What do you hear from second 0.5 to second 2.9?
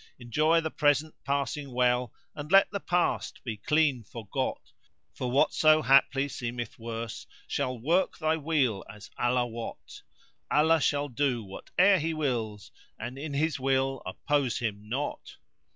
the Present passing well * And let the